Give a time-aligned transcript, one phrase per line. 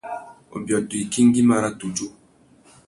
[0.55, 2.07] Ubiôtô ikú ngüimá râ tudju.